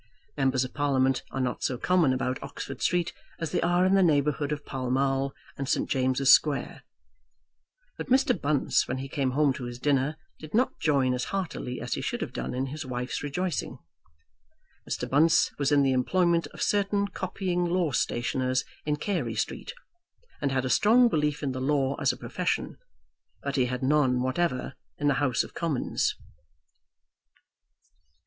[0.35, 4.01] Members of Parliament are not so common about Oxford Street as they are in the
[4.01, 5.87] neighbourhood of Pall Mall and St.
[5.87, 6.81] James's Square.
[7.99, 8.33] But Mr.
[8.41, 12.01] Bunce, when he came home to his dinner, did not join as heartily as he
[12.01, 13.77] should have done in his wife's rejoicing.
[14.89, 15.07] Mr.
[15.07, 19.71] Bunce was in the employment of certain copying law stationers in Carey Street,
[20.41, 22.79] and had a strong belief in the law as a profession;
[23.43, 26.15] but he had none whatever in the House of Commons.